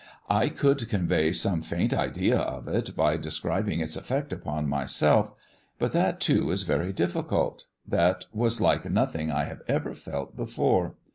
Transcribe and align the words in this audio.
I 0.31 0.49
could 0.49 0.89
convey 0.89 1.31
some 1.31 1.61
faint 1.61 1.93
idea 1.93 2.39
of 2.39 2.67
it 2.67 2.95
by 2.95 3.17
describing 3.17 3.81
its 3.81 3.95
effect 3.95 4.33
upon 4.33 4.67
myself, 4.67 5.31
but 5.77 5.91
that, 5.91 6.19
too, 6.19 6.49
is 6.49 6.63
very 6.63 6.91
difficult 6.91 7.65
that 7.87 8.25
was 8.33 8.59
like 8.59 8.89
nothing 8.89 9.29
I 9.31 9.43
have 9.43 9.61
ever 9.67 9.93
felt 9.93 10.35
before. 10.35 10.95